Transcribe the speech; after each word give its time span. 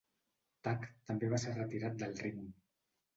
Tuck 0.67 0.87
també 1.09 1.29
va 1.33 1.39
ser 1.43 1.53
retirat 1.57 1.99
del 2.05 2.17
ring. 2.23 2.41